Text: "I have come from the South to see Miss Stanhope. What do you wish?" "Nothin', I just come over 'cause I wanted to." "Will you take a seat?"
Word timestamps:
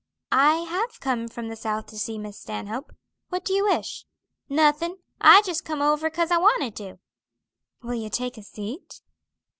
"I 0.31 0.61
have 0.61 0.99
come 0.99 1.27
from 1.27 1.49
the 1.49 1.55
South 1.55 1.85
to 1.85 1.99
see 1.99 2.17
Miss 2.17 2.39
Stanhope. 2.39 2.91
What 3.29 3.45
do 3.45 3.53
you 3.53 3.65
wish?" 3.65 4.07
"Nothin', 4.49 4.97
I 5.19 5.43
just 5.43 5.63
come 5.63 5.79
over 5.83 6.09
'cause 6.09 6.31
I 6.31 6.37
wanted 6.37 6.75
to." 6.77 6.97
"Will 7.83 7.93
you 7.93 8.09
take 8.09 8.35
a 8.39 8.41
seat?" 8.41 9.01